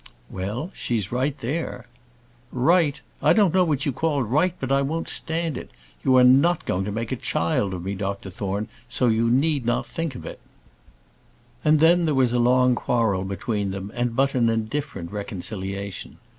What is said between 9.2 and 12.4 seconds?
need not think it." And then there was a